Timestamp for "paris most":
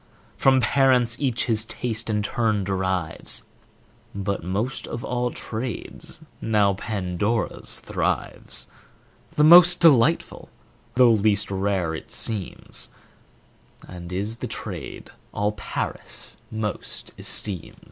15.51-17.11